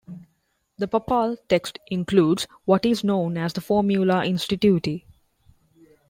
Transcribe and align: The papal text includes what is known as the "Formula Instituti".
The 0.79 0.87
papal 0.87 1.37
text 1.47 1.77
includes 1.91 2.47
what 2.65 2.87
is 2.87 3.03
known 3.03 3.37
as 3.37 3.53
the 3.53 3.61
"Formula 3.61 4.23
Instituti". 4.25 5.03